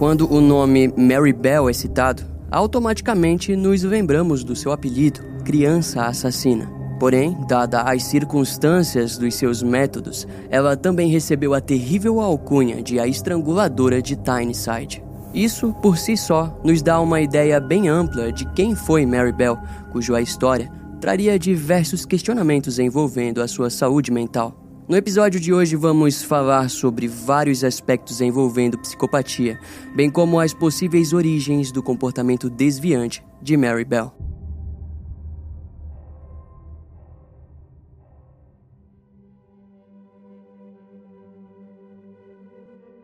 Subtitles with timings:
[0.00, 6.72] Quando o nome Mary Bell é citado, automaticamente nos lembramos do seu apelido, Criança Assassina.
[6.98, 13.06] Porém, dada as circunstâncias dos seus métodos, ela também recebeu a terrível alcunha de a
[13.06, 15.04] estranguladora de Tyneside.
[15.34, 19.58] Isso, por si só, nos dá uma ideia bem ampla de quem foi Mary Bell,
[19.92, 24.59] cuja história traria diversos questionamentos envolvendo a sua saúde mental.
[24.90, 29.56] No episódio de hoje vamos falar sobre vários aspectos envolvendo psicopatia,
[29.94, 34.12] bem como as possíveis origens do comportamento desviante de Mary Bell.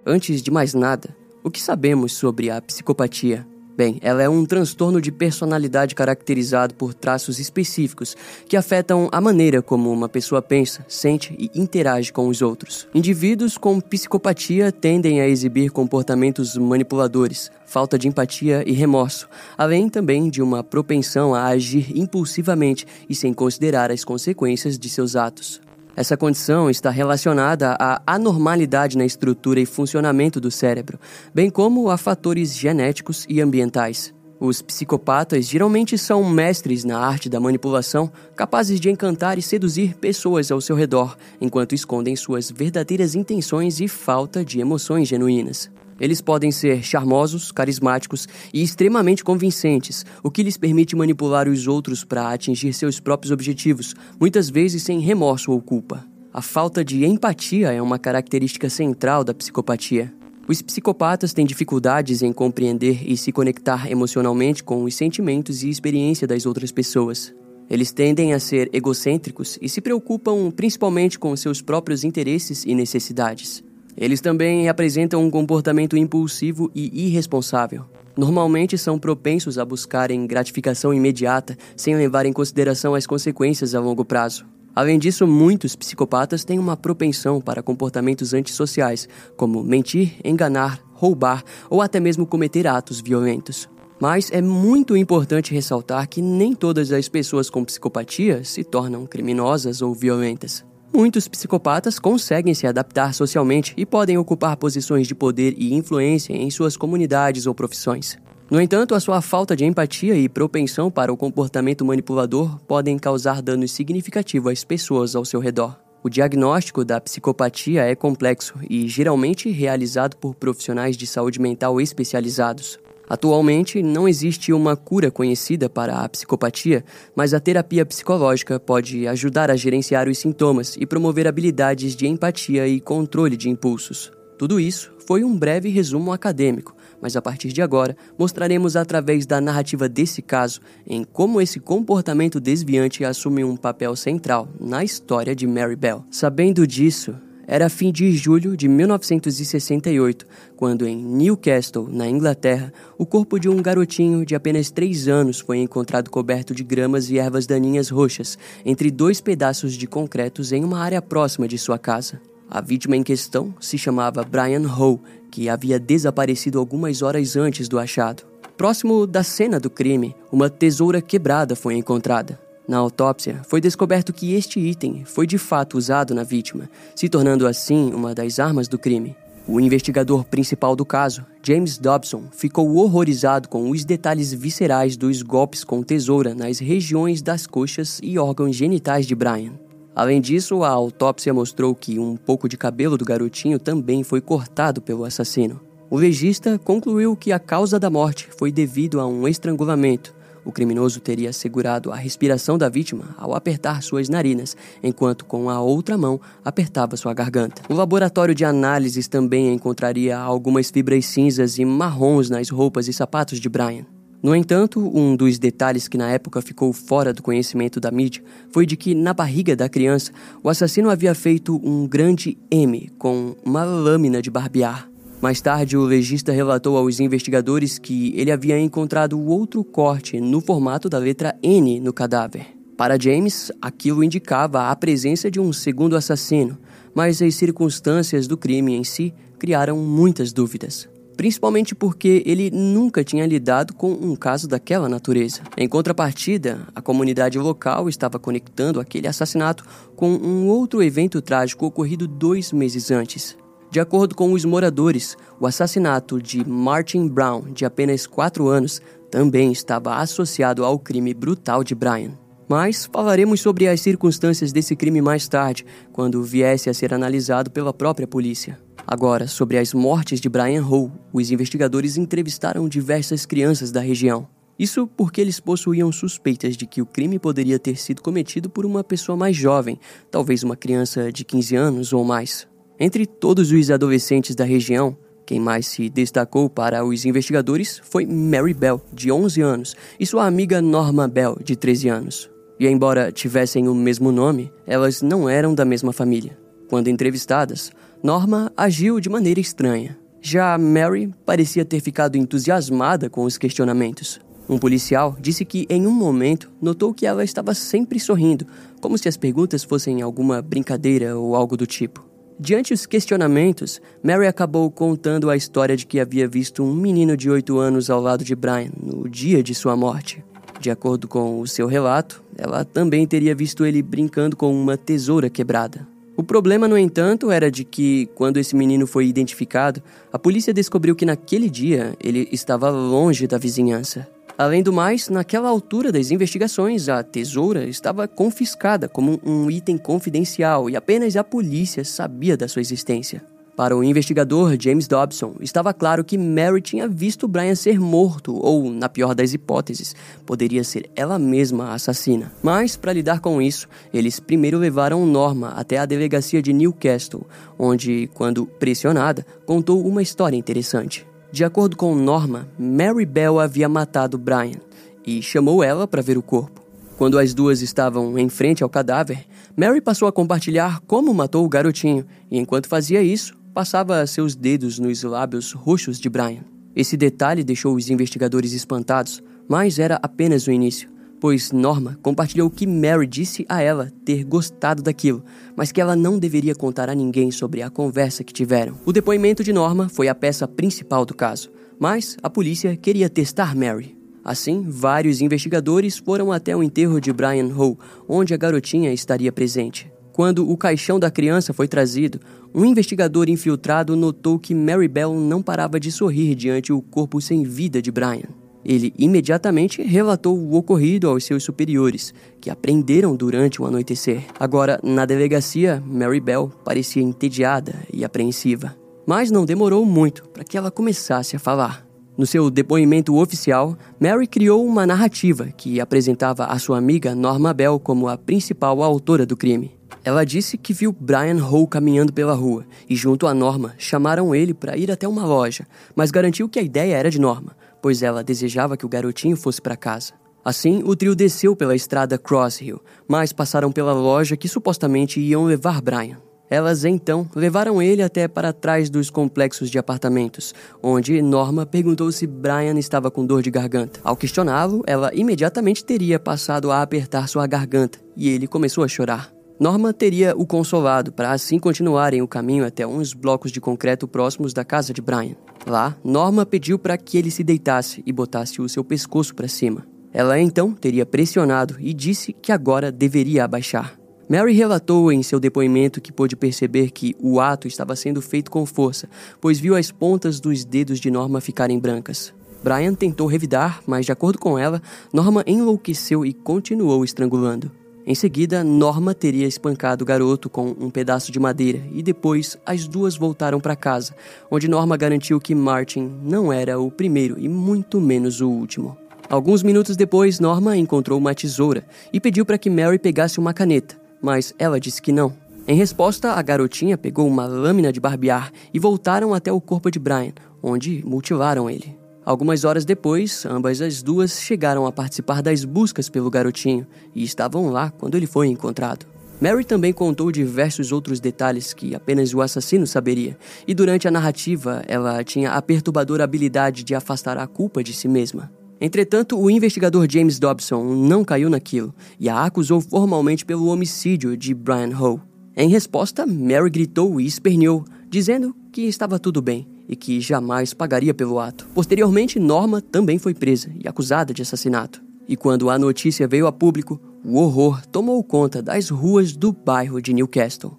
[0.04, 3.46] Antes de mais nada, o que sabemos sobre a psicopatia?
[3.76, 8.16] Bem, ela é um transtorno de personalidade caracterizado por traços específicos
[8.48, 12.88] que afetam a maneira como uma pessoa pensa, sente e interage com os outros.
[12.94, 19.28] Indivíduos com psicopatia tendem a exibir comportamentos manipuladores, falta de empatia e remorso,
[19.58, 25.16] além também de uma propensão a agir impulsivamente e sem considerar as consequências de seus
[25.16, 25.65] atos.
[25.96, 31.00] Essa condição está relacionada à anormalidade na estrutura e funcionamento do cérebro,
[31.34, 34.14] bem como a fatores genéticos e ambientais.
[34.38, 40.50] Os psicopatas geralmente são mestres na arte da manipulação, capazes de encantar e seduzir pessoas
[40.50, 45.70] ao seu redor, enquanto escondem suas verdadeiras intenções e falta de emoções genuínas.
[46.00, 52.04] Eles podem ser charmosos, carismáticos e extremamente convincentes, o que lhes permite manipular os outros
[52.04, 56.04] para atingir seus próprios objetivos, muitas vezes sem remorso ou culpa.
[56.32, 60.12] A falta de empatia é uma característica central da psicopatia.
[60.46, 66.26] Os psicopatas têm dificuldades em compreender e se conectar emocionalmente com os sentimentos e experiência
[66.26, 67.34] das outras pessoas.
[67.68, 73.64] Eles tendem a ser egocêntricos e se preocupam principalmente com seus próprios interesses e necessidades.
[73.96, 77.84] Eles também apresentam um comportamento impulsivo e irresponsável.
[78.16, 84.04] Normalmente são propensos a buscarem gratificação imediata, sem levar em consideração as consequências a longo
[84.04, 84.46] prazo.
[84.74, 91.80] Além disso, muitos psicopatas têm uma propensão para comportamentos antissociais, como mentir, enganar, roubar ou
[91.80, 93.68] até mesmo cometer atos violentos.
[93.98, 99.80] Mas é muito importante ressaltar que nem todas as pessoas com psicopatia se tornam criminosas
[99.80, 100.62] ou violentas.
[100.92, 106.50] Muitos psicopatas conseguem se adaptar socialmente e podem ocupar posições de poder e influência em
[106.50, 108.18] suas comunidades ou profissões.
[108.48, 113.42] No entanto, a sua falta de empatia e propensão para o comportamento manipulador podem causar
[113.42, 115.76] danos significativos às pessoas ao seu redor.
[116.02, 122.78] O diagnóstico da psicopatia é complexo e geralmente realizado por profissionais de saúde mental especializados.
[123.08, 126.84] Atualmente, não existe uma cura conhecida para a psicopatia,
[127.14, 132.66] mas a terapia psicológica pode ajudar a gerenciar os sintomas e promover habilidades de empatia
[132.66, 134.10] e controle de impulsos.
[134.36, 139.40] Tudo isso foi um breve resumo acadêmico, mas a partir de agora mostraremos através da
[139.40, 145.46] narrativa desse caso em como esse comportamento desviante assume um papel central na história de
[145.46, 146.04] Mary Bell.
[146.10, 147.14] Sabendo disso,
[147.46, 150.26] era fim de julho de 1968,
[150.56, 155.58] quando em Newcastle, na Inglaterra, o corpo de um garotinho de apenas três anos foi
[155.58, 160.80] encontrado coberto de gramas e ervas daninhas roxas entre dois pedaços de concretos em uma
[160.80, 162.20] área próxima de sua casa.
[162.48, 167.78] A vítima em questão se chamava Brian Howe, que havia desaparecido algumas horas antes do
[167.78, 168.24] achado.
[168.56, 172.45] Próximo da cena do crime, uma tesoura quebrada foi encontrada.
[172.68, 177.46] Na autópsia, foi descoberto que este item foi de fato usado na vítima, se tornando
[177.46, 179.14] assim uma das armas do crime.
[179.46, 185.62] O investigador principal do caso, James Dobson, ficou horrorizado com os detalhes viscerais dos golpes
[185.62, 189.52] com tesoura nas regiões das coxas e órgãos genitais de Brian.
[189.94, 194.82] Além disso, a autópsia mostrou que um pouco de cabelo do garotinho também foi cortado
[194.82, 195.60] pelo assassino.
[195.88, 200.15] O legista concluiu que a causa da morte foi devido a um estrangulamento,
[200.46, 205.60] o criminoso teria segurado a respiração da vítima ao apertar suas narinas, enquanto com a
[205.60, 207.62] outra mão apertava sua garganta.
[207.68, 213.40] O laboratório de análises também encontraria algumas fibras cinzas e marrons nas roupas e sapatos
[213.40, 213.84] de Brian.
[214.22, 218.64] No entanto, um dos detalhes que na época ficou fora do conhecimento da mídia foi
[218.64, 220.12] de que na barriga da criança
[220.42, 224.88] o assassino havia feito um grande M com uma lâmina de barbear.
[225.26, 230.88] Mais tarde, o legista relatou aos investigadores que ele havia encontrado outro corte no formato
[230.88, 232.46] da letra N no cadáver.
[232.76, 236.56] Para James, aquilo indicava a presença de um segundo assassino,
[236.94, 240.88] mas as circunstâncias do crime em si criaram muitas dúvidas.
[241.16, 245.40] Principalmente porque ele nunca tinha lidado com um caso daquela natureza.
[245.56, 249.64] Em contrapartida, a comunidade local estava conectando aquele assassinato
[249.96, 253.36] com um outro evento trágico ocorrido dois meses antes.
[253.70, 258.80] De acordo com os moradores, o assassinato de Martin Brown, de apenas 4 anos,
[259.10, 262.12] também estava associado ao crime brutal de Brian.
[262.48, 267.74] Mas falaremos sobre as circunstâncias desse crime mais tarde, quando viesse a ser analisado pela
[267.74, 268.58] própria polícia.
[268.86, 274.28] Agora, sobre as mortes de Brian Hall, os investigadores entrevistaram diversas crianças da região.
[274.56, 278.84] Isso porque eles possuíam suspeitas de que o crime poderia ter sido cometido por uma
[278.84, 279.78] pessoa mais jovem,
[280.10, 282.46] talvez uma criança de 15 anos ou mais.
[282.78, 284.94] Entre todos os adolescentes da região,
[285.24, 290.26] quem mais se destacou para os investigadores foi Mary Bell, de 11 anos, e sua
[290.26, 292.30] amiga Norma Bell, de 13 anos.
[292.60, 296.38] E embora tivessem o mesmo nome, elas não eram da mesma família.
[296.68, 299.96] Quando entrevistadas, Norma agiu de maneira estranha.
[300.20, 304.20] Já Mary parecia ter ficado entusiasmada com os questionamentos.
[304.48, 308.46] Um policial disse que, em um momento, notou que ela estava sempre sorrindo,
[308.80, 312.05] como se as perguntas fossem alguma brincadeira ou algo do tipo.
[312.38, 317.30] Diante os questionamentos, Mary acabou contando a história de que havia visto um menino de
[317.30, 320.22] 8 anos ao lado de Brian no dia de sua morte.
[320.60, 325.30] De acordo com o seu relato, ela também teria visto ele brincando com uma tesoura
[325.30, 325.88] quebrada.
[326.14, 330.94] O problema, no entanto, era de que, quando esse menino foi identificado, a polícia descobriu
[330.94, 334.06] que naquele dia ele estava longe da vizinhança.
[334.38, 340.68] Além do mais, naquela altura das investigações, a tesoura estava confiscada como um item confidencial
[340.68, 343.24] e apenas a polícia sabia da sua existência.
[343.56, 348.70] Para o investigador James Dobson, estava claro que Mary tinha visto Brian ser morto, ou,
[348.70, 349.96] na pior das hipóteses,
[350.26, 352.30] poderia ser ela mesma a assassina.
[352.42, 357.26] Mas, para lidar com isso, eles primeiro levaram Norma até a delegacia de Newcastle,
[357.58, 361.06] onde, quando pressionada, contou uma história interessante.
[361.32, 364.60] De acordo com Norma, Mary Bell havia matado Brian
[365.06, 366.62] e chamou ela para ver o corpo.
[366.96, 369.26] Quando as duas estavam em frente ao cadáver,
[369.56, 374.78] Mary passou a compartilhar como matou o garotinho, e enquanto fazia isso, passava seus dedos
[374.78, 376.44] nos lábios roxos de Brian.
[376.74, 380.88] Esse detalhe deixou os investigadores espantados, mas era apenas o início,
[381.26, 385.24] pois Norma compartilhou que Mary disse a ela ter gostado daquilo,
[385.56, 388.78] mas que ela não deveria contar a ninguém sobre a conversa que tiveram.
[388.86, 391.50] O depoimento de Norma foi a peça principal do caso,
[391.80, 393.98] mas a polícia queria testar Mary.
[394.24, 397.76] Assim, vários investigadores foram até o enterro de Brian Hall,
[398.08, 399.90] onde a garotinha estaria presente.
[400.12, 402.20] Quando o caixão da criança foi trazido,
[402.54, 407.42] um investigador infiltrado notou que Mary Bell não parava de sorrir diante o corpo sem
[407.42, 408.45] vida de Brian.
[408.68, 414.24] Ele imediatamente relatou o ocorrido aos seus superiores, que aprenderam durante o anoitecer.
[414.40, 418.76] Agora, na delegacia, Mary Bell parecia entediada e apreensiva.
[419.06, 421.86] Mas não demorou muito para que ela começasse a falar.
[422.18, 427.78] No seu depoimento oficial, Mary criou uma narrativa que apresentava a sua amiga Norma Bell
[427.78, 429.76] como a principal autora do crime.
[430.02, 434.54] Ela disse que viu Brian Hall caminhando pela rua e, junto a Norma, chamaram ele
[434.54, 438.24] para ir até uma loja, mas garantiu que a ideia era de Norma, pois ela
[438.24, 440.12] desejava que o garotinho fosse para casa.
[440.44, 445.44] Assim, o trio desceu pela estrada Cross Hill, mas passaram pela loja que supostamente iam
[445.44, 446.18] levar Brian.
[446.50, 450.52] Elas então levaram ele até para trás dos complexos de apartamentos,
[450.82, 454.00] onde Norma perguntou se Brian estava com dor de garganta.
[454.02, 459.35] Ao questioná-lo, ela imediatamente teria passado a apertar sua garganta e ele começou a chorar.
[459.58, 464.52] Norma teria o consolado para assim continuarem o caminho até uns blocos de concreto próximos
[464.52, 465.34] da casa de Brian.
[465.66, 469.86] Lá, Norma pediu para que ele se deitasse e botasse o seu pescoço para cima.
[470.12, 473.98] Ela então teria pressionado e disse que agora deveria abaixar.
[474.28, 478.66] Mary relatou em seu depoimento que pôde perceber que o ato estava sendo feito com
[478.66, 479.08] força,
[479.40, 482.34] pois viu as pontas dos dedos de Norma ficarem brancas.
[482.62, 487.70] Brian tentou revidar, mas, de acordo com ela, Norma enlouqueceu e continuou estrangulando.
[488.06, 492.86] Em seguida, Norma teria espancado o garoto com um pedaço de madeira e depois as
[492.86, 494.14] duas voltaram para casa,
[494.48, 498.96] onde Norma garantiu que Martin não era o primeiro e muito menos o último.
[499.28, 503.96] Alguns minutos depois, Norma encontrou uma tesoura e pediu para que Mary pegasse uma caneta,
[504.22, 505.34] mas ela disse que não.
[505.66, 509.98] Em resposta, a garotinha pegou uma lâmina de barbear e voltaram até o corpo de
[509.98, 510.32] Brian,
[510.62, 512.05] onde mutilaram ele.
[512.26, 517.70] Algumas horas depois, ambas as duas chegaram a participar das buscas pelo garotinho e estavam
[517.70, 519.06] lá quando ele foi encontrado.
[519.40, 524.82] Mary também contou diversos outros detalhes que apenas o assassino saberia, e durante a narrativa
[524.88, 528.50] ela tinha a perturbadora habilidade de afastar a culpa de si mesma.
[528.80, 534.52] Entretanto, o investigador James Dobson não caiu naquilo e a acusou formalmente pelo homicídio de
[534.52, 535.20] Brian Hall.
[535.56, 541.14] Em resposta, Mary gritou e esperneou, dizendo que estava tudo bem e que jamais pagaria
[541.14, 541.68] pelo ato.
[541.74, 545.02] Posteriormente, Norma também foi presa e acusada de assassinato.
[545.28, 550.00] E quando a notícia veio a público, o horror tomou conta das ruas do bairro
[550.00, 550.78] de Newcastle.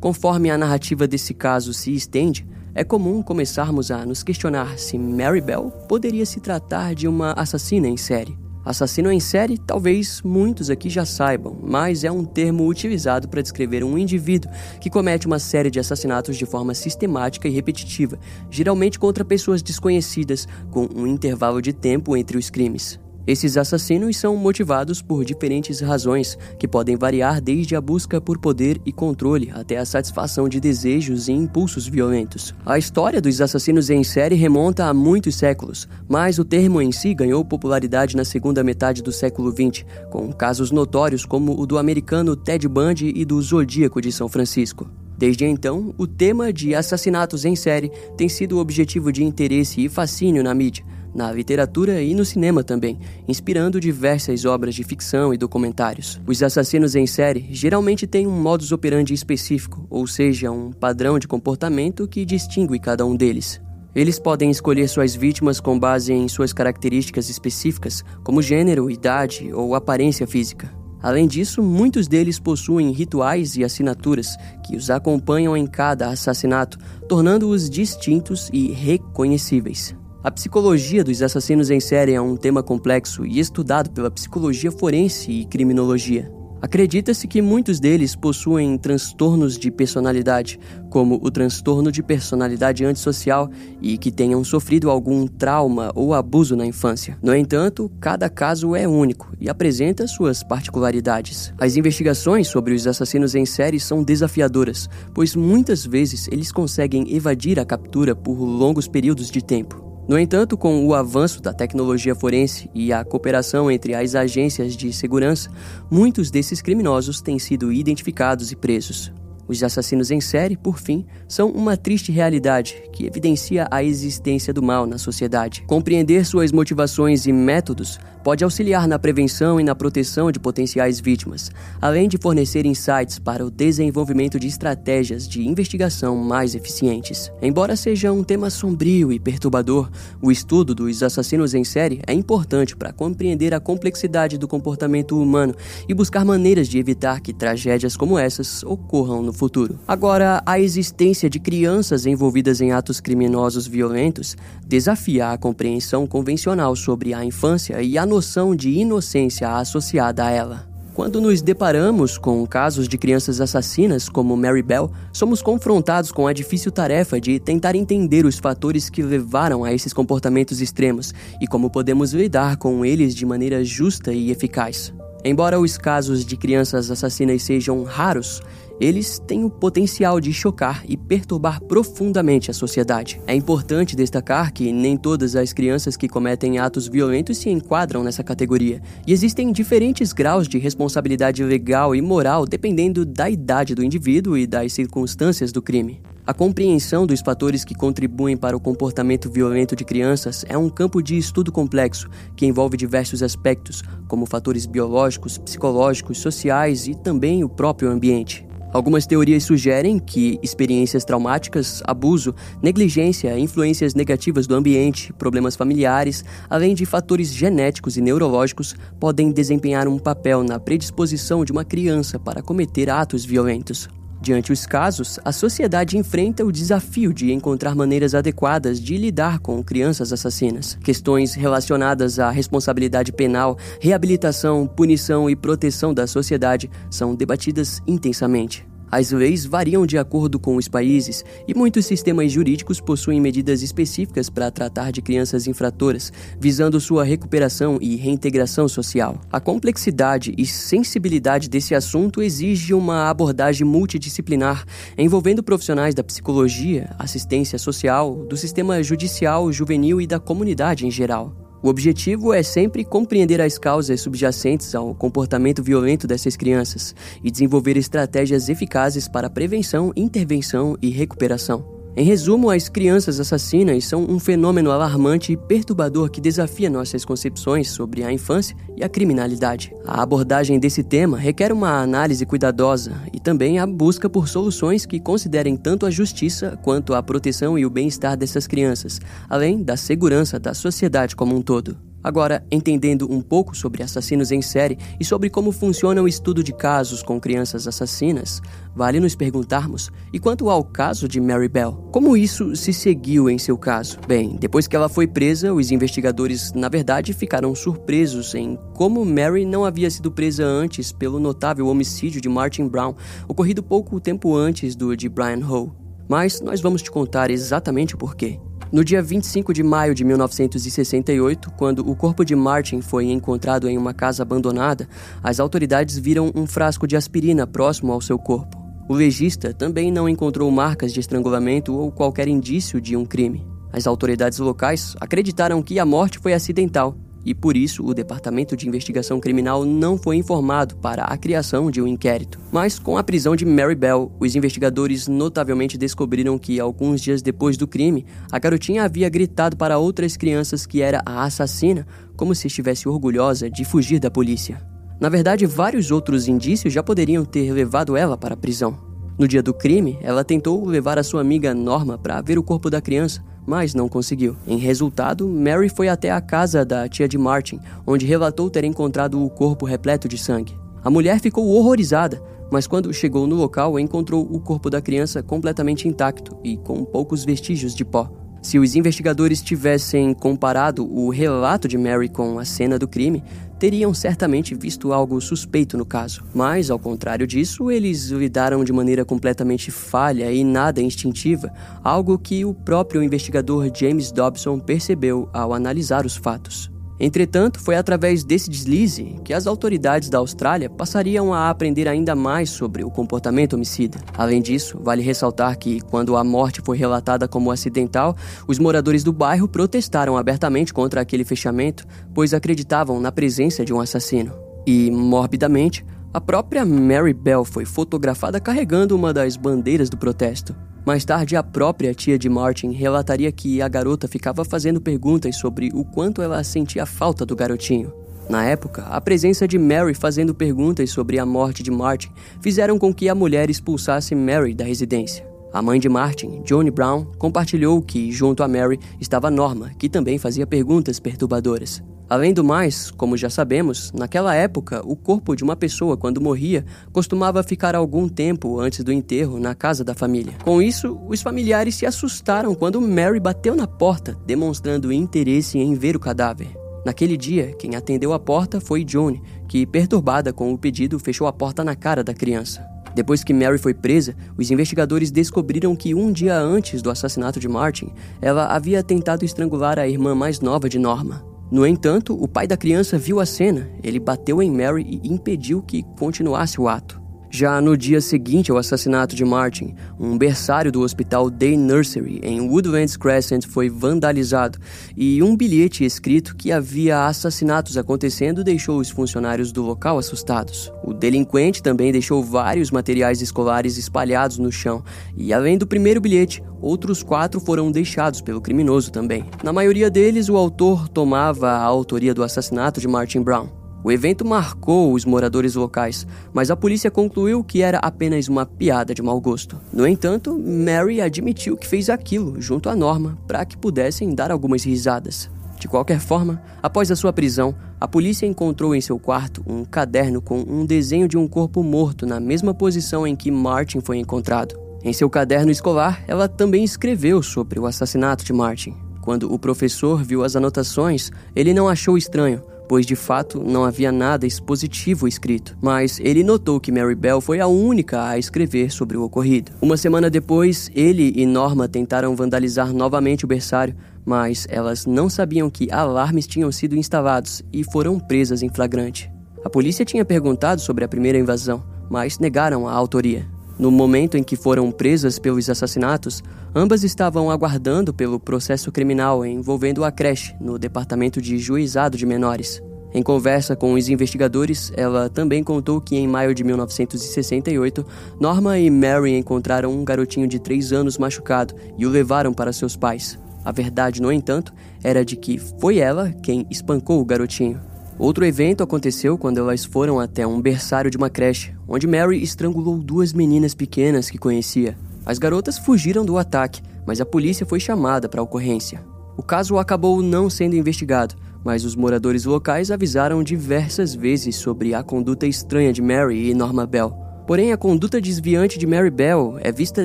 [0.00, 5.40] Conforme a narrativa desse caso se estende, é comum começarmos a nos questionar se Mary
[5.40, 8.38] Bell poderia se tratar de uma assassina em série.
[8.68, 13.82] Assassino em série, talvez muitos aqui já saibam, mas é um termo utilizado para descrever
[13.82, 18.18] um indivíduo que comete uma série de assassinatos de forma sistemática e repetitiva,
[18.50, 23.00] geralmente contra pessoas desconhecidas, com um intervalo de tempo entre os crimes.
[23.28, 28.80] Esses assassinos são motivados por diferentes razões, que podem variar desde a busca por poder
[28.86, 32.54] e controle até a satisfação de desejos e impulsos violentos.
[32.64, 37.12] A história dos assassinos em série remonta a muitos séculos, mas o termo em si
[37.12, 42.34] ganhou popularidade na segunda metade do século XX, com casos notórios como o do americano
[42.34, 44.90] Ted Bundy e do Zodíaco de São Francisco.
[45.18, 50.42] Desde então, o tema de assassinatos em série tem sido objetivo de interesse e fascínio
[50.42, 50.84] na mídia,
[51.18, 56.20] na literatura e no cinema também, inspirando diversas obras de ficção e documentários.
[56.24, 61.26] Os assassinos em série geralmente têm um modus operandi específico, ou seja, um padrão de
[61.26, 63.60] comportamento que distingue cada um deles.
[63.94, 69.74] Eles podem escolher suas vítimas com base em suas características específicas, como gênero, idade ou
[69.74, 70.72] aparência física.
[71.02, 77.68] Além disso, muitos deles possuem rituais e assinaturas que os acompanham em cada assassinato, tornando-os
[77.68, 79.97] distintos e reconhecíveis.
[80.22, 85.30] A psicologia dos assassinos em série é um tema complexo e estudado pela psicologia forense
[85.30, 86.28] e criminologia.
[86.60, 90.58] Acredita-se que muitos deles possuem transtornos de personalidade,
[90.90, 93.48] como o transtorno de personalidade antissocial,
[93.80, 97.16] e que tenham sofrido algum trauma ou abuso na infância.
[97.22, 101.54] No entanto, cada caso é único e apresenta suas particularidades.
[101.60, 107.60] As investigações sobre os assassinos em série são desafiadoras, pois muitas vezes eles conseguem evadir
[107.60, 109.87] a captura por longos períodos de tempo.
[110.08, 114.90] No entanto, com o avanço da tecnologia forense e a cooperação entre as agências de
[114.90, 115.50] segurança,
[115.90, 119.12] muitos desses criminosos têm sido identificados e presos.
[119.48, 124.62] Os assassinos em série, por fim, são uma triste realidade que evidencia a existência do
[124.62, 125.64] mal na sociedade.
[125.66, 131.50] Compreender suas motivações e métodos pode auxiliar na prevenção e na proteção de potenciais vítimas,
[131.80, 137.32] além de fornecer insights para o desenvolvimento de estratégias de investigação mais eficientes.
[137.40, 139.88] Embora seja um tema sombrio e perturbador,
[140.20, 145.54] o estudo dos assassinos em série é importante para compreender a complexidade do comportamento humano
[145.88, 149.78] e buscar maneiras de evitar que tragédias como essas ocorram no futuro.
[149.86, 157.14] Agora, a existência de crianças envolvidas em atos criminosos violentos desafia a compreensão convencional sobre
[157.14, 160.68] a infância e a noção de inocência associada a ela.
[160.98, 166.32] Quando nos deparamos com casos de crianças assassinas como Mary Bell, somos confrontados com a
[166.32, 171.70] difícil tarefa de tentar entender os fatores que levaram a esses comportamentos extremos e como
[171.70, 174.92] podemos lidar com eles de maneira justa e eficaz.
[175.24, 178.40] Embora os casos de crianças assassinas sejam raros,
[178.80, 183.20] eles têm o potencial de chocar e perturbar profundamente a sociedade.
[183.26, 188.22] É importante destacar que nem todas as crianças que cometem atos violentos se enquadram nessa
[188.22, 194.36] categoria, e existem diferentes graus de responsabilidade legal e moral dependendo da idade do indivíduo
[194.36, 196.00] e das circunstâncias do crime.
[196.26, 201.02] A compreensão dos fatores que contribuem para o comportamento violento de crianças é um campo
[201.02, 202.06] de estudo complexo
[202.36, 208.47] que envolve diversos aspectos, como fatores biológicos, psicológicos, sociais e também o próprio ambiente.
[208.72, 216.74] Algumas teorias sugerem que experiências traumáticas, abuso, negligência, influências negativas do ambiente, problemas familiares, além
[216.74, 222.42] de fatores genéticos e neurológicos, podem desempenhar um papel na predisposição de uma criança para
[222.42, 223.88] cometer atos violentos.
[224.20, 229.62] Diante os casos, a sociedade enfrenta o desafio de encontrar maneiras adequadas de lidar com
[229.62, 230.76] crianças assassinas.
[230.82, 238.66] Questões relacionadas à responsabilidade penal, reabilitação, punição e proteção da sociedade são debatidas intensamente.
[238.90, 244.30] As leis variam de acordo com os países e muitos sistemas jurídicos possuem medidas específicas
[244.30, 249.20] para tratar de crianças infratoras, visando sua recuperação e reintegração social.
[249.30, 254.64] A complexidade e sensibilidade desse assunto exige uma abordagem multidisciplinar,
[254.96, 261.47] envolvendo profissionais da psicologia, assistência social, do sistema judicial, juvenil e da comunidade em geral.
[261.62, 267.76] O objetivo é sempre compreender as causas subjacentes ao comportamento violento dessas crianças e desenvolver
[267.76, 271.77] estratégias eficazes para prevenção, intervenção e recuperação.
[271.98, 277.70] Em resumo, as crianças assassinas são um fenômeno alarmante e perturbador que desafia nossas concepções
[277.70, 279.74] sobre a infância e a criminalidade.
[279.84, 285.00] A abordagem desse tema requer uma análise cuidadosa e também a busca por soluções que
[285.00, 290.38] considerem tanto a justiça quanto a proteção e o bem-estar dessas crianças, além da segurança
[290.38, 291.87] da sociedade como um todo.
[292.02, 296.52] Agora, entendendo um pouco sobre assassinos em série e sobre como funciona o estudo de
[296.52, 298.40] casos com crianças assassinas,
[298.74, 301.72] vale nos perguntarmos: e quanto ao caso de Mary Bell?
[301.92, 303.98] Como isso se seguiu em seu caso?
[304.06, 309.44] Bem, depois que ela foi presa, os investigadores, na verdade, ficaram surpresos em como Mary
[309.44, 312.94] não havia sido presa antes pelo notável homicídio de Martin Brown,
[313.26, 315.72] ocorrido pouco tempo antes do de Brian Howe.
[316.08, 318.40] Mas nós vamos te contar exatamente o porquê.
[318.70, 323.78] No dia 25 de maio de 1968, quando o corpo de Martin foi encontrado em
[323.78, 324.86] uma casa abandonada,
[325.22, 328.58] as autoridades viram um frasco de aspirina próximo ao seu corpo.
[328.86, 333.46] O legista também não encontrou marcas de estrangulamento ou qualquer indício de um crime.
[333.72, 336.94] As autoridades locais acreditaram que a morte foi acidental
[337.28, 341.82] e por isso o Departamento de Investigação Criminal não foi informado para a criação de
[341.82, 342.40] um inquérito.
[342.50, 347.58] Mas com a prisão de Mary Bell, os investigadores notavelmente descobriram que alguns dias depois
[347.58, 352.46] do crime, a garotinha havia gritado para outras crianças que era a assassina, como se
[352.46, 354.62] estivesse orgulhosa de fugir da polícia.
[354.98, 358.78] Na verdade, vários outros indícios já poderiam ter levado ela para a prisão.
[359.18, 362.70] No dia do crime, ela tentou levar a sua amiga Norma para ver o corpo
[362.70, 364.36] da criança, mas não conseguiu.
[364.46, 369.24] Em resultado, Mary foi até a casa da tia de Martin, onde relatou ter encontrado
[369.24, 370.54] o corpo repleto de sangue.
[370.84, 375.88] A mulher ficou horrorizada, mas quando chegou no local, encontrou o corpo da criança completamente
[375.88, 378.10] intacto e com poucos vestígios de pó.
[378.48, 383.22] Se os investigadores tivessem comparado o relato de Mary com a cena do crime,
[383.58, 386.24] teriam certamente visto algo suspeito no caso.
[386.34, 391.52] Mas, ao contrário disso, eles lidaram de maneira completamente falha e nada instintiva,
[391.84, 396.70] algo que o próprio investigador James Dobson percebeu ao analisar os fatos.
[397.00, 402.50] Entretanto, foi através desse deslize que as autoridades da Austrália passariam a aprender ainda mais
[402.50, 403.98] sobre o comportamento homicida.
[404.16, 408.16] Além disso, vale ressaltar que, quando a morte foi relatada como acidental,
[408.48, 413.80] os moradores do bairro protestaram abertamente contra aquele fechamento, pois acreditavam na presença de um
[413.80, 414.32] assassino.
[414.66, 420.54] E, morbidamente, a própria Mary Bell foi fotografada carregando uma das bandeiras do protesto.
[420.88, 425.68] Mais tarde, a própria tia de Martin relataria que a garota ficava fazendo perguntas sobre
[425.74, 427.92] o quanto ela sentia falta do garotinho.
[428.26, 432.08] Na época, a presença de Mary fazendo perguntas sobre a morte de Martin
[432.40, 435.28] fizeram com que a mulher expulsasse Mary da residência.
[435.52, 440.16] A mãe de Martin, Johnny Brown, compartilhou que, junto a Mary, estava Norma, que também
[440.16, 441.82] fazia perguntas perturbadoras.
[442.08, 446.64] Além do mais, como já sabemos, naquela época, o corpo de uma pessoa, quando morria,
[446.90, 450.32] costumava ficar algum tempo antes do enterro na casa da família.
[450.42, 455.96] Com isso, os familiares se assustaram quando Mary bateu na porta, demonstrando interesse em ver
[455.96, 456.48] o cadáver.
[456.82, 461.32] Naquele dia, quem atendeu a porta foi Johnny, que, perturbada com o pedido, fechou a
[461.32, 462.66] porta na cara da criança.
[462.94, 467.48] Depois que Mary foi presa, os investigadores descobriram que um dia antes do assassinato de
[467.48, 467.92] Martin,
[468.22, 471.27] ela havia tentado estrangular a irmã mais nova de Norma.
[471.50, 475.62] No entanto, o pai da criança viu a cena, ele bateu em Mary e impediu
[475.62, 477.07] que continuasse o ato.
[477.30, 482.40] Já no dia seguinte ao assassinato de Martin, um berçário do hospital Day Nursery em
[482.40, 484.58] Woodlands Crescent foi vandalizado
[484.96, 490.72] e um bilhete escrito que havia assassinatos acontecendo deixou os funcionários do local assustados.
[490.82, 494.82] O delinquente também deixou vários materiais escolares espalhados no chão
[495.14, 499.26] e, além do primeiro bilhete, outros quatro foram deixados pelo criminoso também.
[499.44, 503.57] Na maioria deles, o autor tomava a autoria do assassinato de Martin Brown.
[503.88, 508.92] O evento marcou os moradores locais, mas a polícia concluiu que era apenas uma piada
[508.92, 509.58] de mau gosto.
[509.72, 514.62] No entanto, Mary admitiu que fez aquilo junto à Norma para que pudessem dar algumas
[514.62, 515.30] risadas.
[515.58, 520.20] De qualquer forma, após a sua prisão, a polícia encontrou em seu quarto um caderno
[520.20, 524.54] com um desenho de um corpo morto na mesma posição em que Martin foi encontrado.
[524.84, 528.74] Em seu caderno escolar, ela também escreveu sobre o assassinato de Martin.
[529.00, 533.90] Quando o professor viu as anotações, ele não achou estranho, pois de fato não havia
[533.90, 535.56] nada expositivo escrito.
[535.60, 539.52] Mas ele notou que Mary Bell foi a única a escrever sobre o ocorrido.
[539.60, 545.50] Uma semana depois, ele e Norma tentaram vandalizar novamente o berçário, mas elas não sabiam
[545.50, 549.10] que alarmes tinham sido instalados e foram presas em flagrante.
[549.44, 553.37] A polícia tinha perguntado sobre a primeira invasão, mas negaram a autoria.
[553.58, 556.22] No momento em que foram presas pelos assassinatos,
[556.54, 562.62] ambas estavam aguardando pelo processo criminal envolvendo a creche no Departamento de Juizado de Menores.
[562.94, 567.84] Em conversa com os investigadores, ela também contou que em maio de 1968,
[568.20, 572.76] Norma e Mary encontraram um garotinho de 3 anos machucado e o levaram para seus
[572.76, 573.18] pais.
[573.44, 577.60] A verdade, no entanto, era de que foi ela quem espancou o garotinho.
[577.98, 582.78] Outro evento aconteceu quando elas foram até um berçário de uma creche, onde Mary estrangulou
[582.78, 584.78] duas meninas pequenas que conhecia.
[585.04, 588.80] As garotas fugiram do ataque, mas a polícia foi chamada para a ocorrência.
[589.16, 594.82] O caso acabou não sendo investigado, mas os moradores locais avisaram diversas vezes sobre a
[594.84, 597.07] conduta estranha de Mary e Norma Bell.
[597.28, 599.84] Porém, a conduta desviante de Mary Bell é vista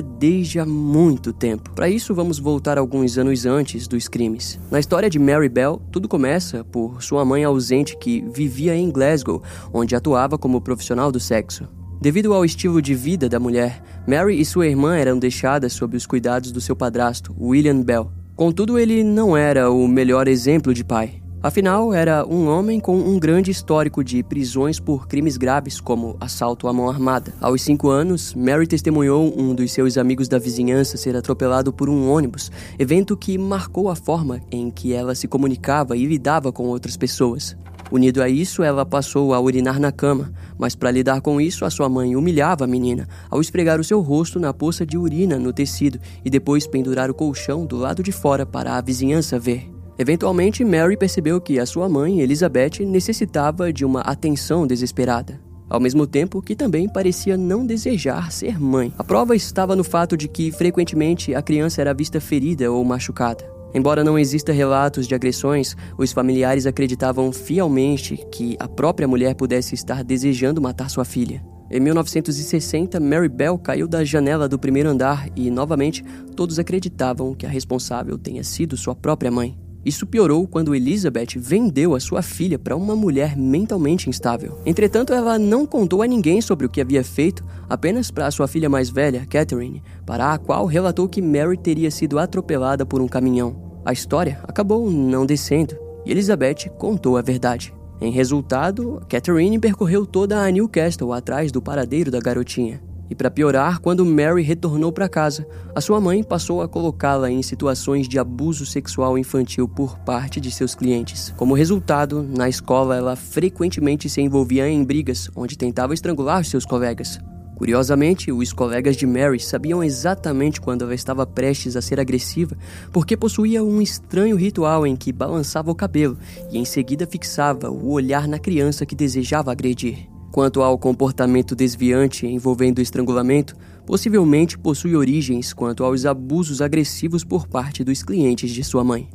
[0.00, 1.72] desde há muito tempo.
[1.74, 4.58] Para isso, vamos voltar alguns anos antes dos crimes.
[4.70, 9.42] Na história de Mary Bell, tudo começa por sua mãe ausente que vivia em Glasgow,
[9.74, 11.68] onde atuava como profissional do sexo.
[12.00, 16.06] Devido ao estilo de vida da mulher, Mary e sua irmã eram deixadas sob os
[16.06, 18.10] cuidados do seu padrasto, William Bell.
[18.34, 21.22] Contudo, ele não era o melhor exemplo de pai.
[21.44, 26.66] Afinal, era um homem com um grande histórico de prisões por crimes graves, como assalto
[26.66, 27.34] à mão armada.
[27.38, 32.10] Aos cinco anos, Mary testemunhou um dos seus amigos da vizinhança ser atropelado por um
[32.10, 36.96] ônibus, evento que marcou a forma em que ela se comunicava e lidava com outras
[36.96, 37.54] pessoas.
[37.92, 41.70] Unido a isso, ela passou a urinar na cama, mas para lidar com isso, a
[41.70, 45.52] sua mãe humilhava a menina ao esfregar o seu rosto na poça de urina no
[45.52, 49.73] tecido e depois pendurar o colchão do lado de fora para a vizinhança ver.
[49.98, 55.40] Eventualmente, Mary percebeu que a sua mãe, Elizabeth, necessitava de uma atenção desesperada.
[55.68, 58.92] Ao mesmo tempo que também parecia não desejar ser mãe.
[58.98, 63.44] A prova estava no fato de que, frequentemente, a criança era vista ferida ou machucada.
[63.74, 69.74] Embora não exista relatos de agressões, os familiares acreditavam fielmente que a própria mulher pudesse
[69.74, 71.44] estar desejando matar sua filha.
[71.70, 76.04] Em 1960, Mary Bell caiu da janela do primeiro andar e, novamente,
[76.36, 79.63] todos acreditavam que a responsável tenha sido sua própria mãe.
[79.84, 84.58] Isso piorou quando Elizabeth vendeu a sua filha para uma mulher mentalmente instável.
[84.64, 88.68] Entretanto, ela não contou a ninguém sobre o que havia feito, apenas para sua filha
[88.68, 93.80] mais velha, Catherine, para a qual relatou que Mary teria sido atropelada por um caminhão.
[93.84, 97.74] A história acabou não descendo e Elizabeth contou a verdade.
[98.00, 102.82] Em resultado, Catherine percorreu toda a Newcastle atrás do paradeiro da garotinha.
[103.10, 107.42] E para piorar, quando Mary retornou para casa, a sua mãe passou a colocá-la em
[107.42, 111.32] situações de abuso sexual infantil por parte de seus clientes.
[111.36, 117.18] Como resultado, na escola ela frequentemente se envolvia em brigas onde tentava estrangular seus colegas.
[117.56, 122.56] Curiosamente, os colegas de Mary sabiam exatamente quando ela estava prestes a ser agressiva,
[122.92, 126.18] porque possuía um estranho ritual em que balançava o cabelo
[126.50, 130.13] e em seguida fixava o olhar na criança que desejava agredir.
[130.34, 133.54] Quanto ao comportamento desviante envolvendo estrangulamento,
[133.86, 139.08] possivelmente possui origens quanto aos abusos agressivos por parte dos clientes de sua mãe.